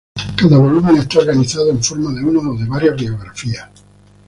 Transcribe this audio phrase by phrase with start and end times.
[0.35, 3.69] Cada volumen está organizado en forma de una o varias biografías.